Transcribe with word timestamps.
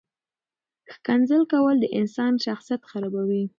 ښکنځل 0.93 1.41
کول 1.51 1.75
د 1.79 1.85
انسان 1.99 2.33
شخصیت 2.45 2.81
خرابوي. 2.89 3.43